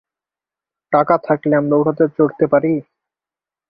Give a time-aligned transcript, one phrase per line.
[0.93, 2.71] টাকা থাকলে আমরা ওটাতে চড়তে পারি?